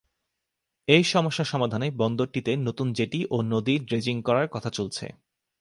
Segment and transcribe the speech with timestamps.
[0.87, 5.05] এই সমস্যা সমাধানে বন্দরটিতে নতুন জেটি ও নদীর ড্রেজিং করার কথা চলছে।